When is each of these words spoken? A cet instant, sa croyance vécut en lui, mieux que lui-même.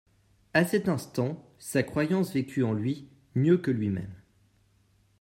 A 0.55 0.65
cet 0.65 0.89
instant, 0.89 1.45
sa 1.59 1.83
croyance 1.83 2.33
vécut 2.33 2.63
en 2.63 2.73
lui, 2.73 3.07
mieux 3.35 3.59
que 3.59 3.69
lui-même. 3.69 4.15